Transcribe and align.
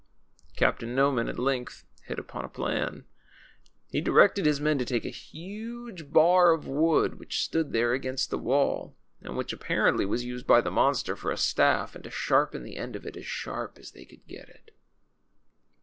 Captain 0.55 0.95
Noman 0.95 1.29
at 1.29 1.37
length 1.37 1.85
hit 2.05 2.17
upon 2.17 2.43
a 2.43 2.49
plan. 2.49 3.05
He 3.91 4.01
directed 4.01 4.47
his 4.47 4.59
men 4.59 4.79
to 4.79 4.83
take 4.85 5.05
a 5.05 5.11
huge 5.11 6.11
bar 6.11 6.53
of 6.53 6.65
wood 6.67 7.19
which 7.19 7.43
stood 7.43 7.71
there 7.71 7.93
against 7.93 8.31
the 8.31 8.39
wall 8.39 8.95
and 9.21 9.37
which 9.37 9.53
apparently 9.53 10.07
was 10.07 10.25
used 10.25 10.47
by 10.47 10.59
the 10.59 10.71
monster 10.71 11.15
for 11.15 11.29
a 11.29 11.37
staff, 11.37 11.93
and 11.93 12.03
to 12.05 12.09
sharpen 12.09 12.63
the 12.63 12.77
end 12.77 12.95
of 12.95 13.05
it 13.05 13.15
as 13.15 13.27
sharp 13.27 13.77
as 13.77 13.91
they 13.91 14.05
could 14.05 14.25
get 14.25 14.49
it. 14.49 14.71